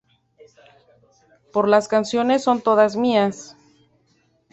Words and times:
Pero 1.53 1.67
las 1.67 1.87
canciones 1.87 2.41
son 2.43 2.61
todas 2.63 2.95
mías. 2.95 3.55